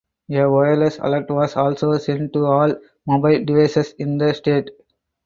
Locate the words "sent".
1.99-2.33